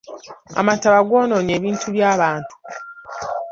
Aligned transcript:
Amataba 0.59 0.99
goonoonye 1.09 1.53
ebintu 1.59 1.85
by'abantu. 1.95 2.55